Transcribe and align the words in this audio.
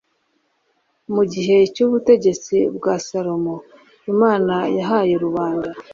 Mu 1.13 1.23
gihe 1.33 1.55
cy 1.73 1.81
ubutegetsi 1.85 2.55
bwa 2.75 2.93
Salomo 3.07 3.55
Imana 4.13 4.55
yahaye 4.77 5.13
rubanda 5.23 5.69